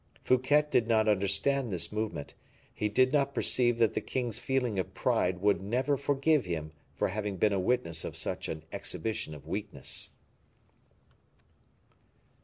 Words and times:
Fouquet 0.23 0.65
did 0.71 0.87
not 0.87 1.07
understand 1.07 1.69
this 1.69 1.91
movement; 1.91 2.33
he 2.73 2.89
did 2.89 3.13
not 3.13 3.35
perceive 3.35 3.77
that 3.77 3.93
the 3.93 4.01
king's 4.01 4.39
feeling 4.39 4.79
of 4.79 4.95
pride 4.95 5.41
would 5.41 5.61
never 5.61 5.95
forgive 5.95 6.45
him 6.45 6.71
for 6.95 7.09
having 7.09 7.37
been 7.37 7.53
a 7.53 7.59
witness 7.59 8.03
of 8.03 8.17
such 8.17 8.49
an 8.49 8.63
exhibition 8.73 9.35
of 9.35 9.45
weakness. 9.47 10.09